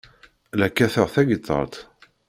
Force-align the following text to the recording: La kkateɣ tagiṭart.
La 0.59 0.67
kkateɣ 0.69 1.07
tagiṭart. 1.13 1.75